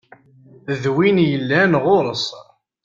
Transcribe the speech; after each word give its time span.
D 0.81 0.83
win 0.95 1.17
yellan 1.31 1.73
ɣur-s. 1.83 2.25